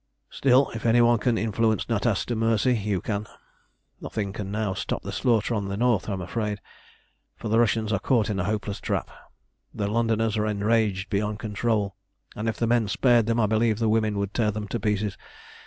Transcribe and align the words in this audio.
"Still, 0.31 0.71
if 0.73 0.83
any 0.83 0.99
one 0.99 1.19
can 1.19 1.37
influence 1.37 1.85
Natas 1.85 2.25
to 2.25 2.35
mercy, 2.35 2.73
you 2.73 3.01
can. 3.01 3.27
Nothing 3.99 4.33
can 4.33 4.49
now 4.49 4.73
stop 4.73 5.03
the 5.03 5.11
slaughter 5.11 5.53
on 5.53 5.67
the 5.67 5.77
north, 5.77 6.09
I'm 6.09 6.21
afraid, 6.21 6.59
for 7.37 7.49
the 7.49 7.59
Russians 7.59 7.93
are 7.93 7.99
caught 7.99 8.27
in 8.27 8.39
a 8.39 8.43
hopeless 8.45 8.79
trap. 8.81 9.11
The 9.75 9.87
Londoners 9.87 10.37
are 10.37 10.47
enraged 10.47 11.11
beyond 11.11 11.37
control, 11.37 11.95
and 12.35 12.49
if 12.49 12.57
the 12.57 12.65
men 12.65 12.87
spared 12.87 13.27
them 13.27 13.39
I 13.39 13.45
believe 13.45 13.77
the 13.77 13.87
women 13.89 14.17
would 14.17 14.33
tear 14.33 14.49
them 14.49 14.67
to 14.69 14.79
pieces. 14.79 15.19